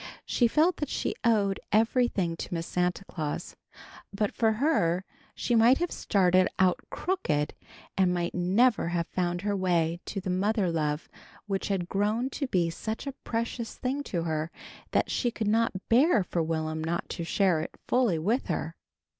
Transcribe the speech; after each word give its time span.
She 0.25 0.47
felt 0.47 0.77
that 0.77 0.89
she 0.89 1.13
owed 1.23 1.59
everything 1.71 2.35
to 2.37 2.51
Miss 2.51 2.65
Santa 2.65 3.05
Claus. 3.05 3.55
But 4.11 4.33
for 4.33 4.53
her 4.53 5.05
she 5.35 5.53
might 5.53 5.77
have 5.77 5.91
started 5.91 6.47
out 6.57 6.79
crooked, 6.89 7.53
and 7.95 8.11
might 8.11 8.33
never 8.33 8.87
have 8.87 9.05
found 9.05 9.41
her 9.41 9.55
way 9.55 9.99
to 10.07 10.19
the 10.19 10.31
mother 10.31 10.71
love 10.71 11.07
which 11.45 11.67
had 11.67 11.87
grown 11.87 12.31
to 12.31 12.47
be 12.47 12.71
such 12.71 13.05
a 13.05 13.11
precious 13.23 13.75
thing 13.75 14.01
to 14.05 14.23
her 14.23 14.49
that 14.89 15.11
she 15.11 15.29
could 15.29 15.47
not 15.47 15.87
bear 15.87 16.23
for 16.23 16.41
Will'm 16.41 16.83
not 16.83 17.07
to 17.09 17.23
share 17.23 17.61
it 17.61 17.75
fully 17.87 18.17
with 18.17 18.47
her. 18.47 18.75